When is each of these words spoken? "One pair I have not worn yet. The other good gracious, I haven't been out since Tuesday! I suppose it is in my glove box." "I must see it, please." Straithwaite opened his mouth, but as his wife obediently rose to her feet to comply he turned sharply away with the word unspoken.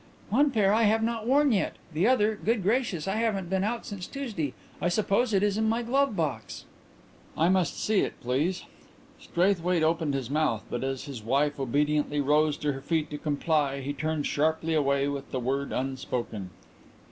"One 0.31 0.49
pair 0.49 0.73
I 0.73 0.85
have 0.85 1.03
not 1.03 1.27
worn 1.27 1.51
yet. 1.51 1.75
The 1.93 2.07
other 2.07 2.35
good 2.35 2.63
gracious, 2.63 3.07
I 3.07 3.17
haven't 3.17 3.51
been 3.51 3.63
out 3.63 3.85
since 3.85 4.07
Tuesday! 4.07 4.55
I 4.81 4.89
suppose 4.89 5.31
it 5.31 5.43
is 5.43 5.59
in 5.59 5.69
my 5.69 5.83
glove 5.83 6.15
box." 6.15 6.65
"I 7.37 7.49
must 7.49 7.79
see 7.79 7.99
it, 7.99 8.19
please." 8.19 8.63
Straithwaite 9.19 9.83
opened 9.83 10.15
his 10.15 10.31
mouth, 10.31 10.63
but 10.71 10.83
as 10.83 11.03
his 11.03 11.21
wife 11.21 11.59
obediently 11.59 12.19
rose 12.19 12.57
to 12.57 12.73
her 12.73 12.81
feet 12.81 13.11
to 13.11 13.19
comply 13.19 13.81
he 13.81 13.93
turned 13.93 14.25
sharply 14.25 14.73
away 14.73 15.07
with 15.07 15.29
the 15.31 15.39
word 15.39 15.71
unspoken. 15.71 16.49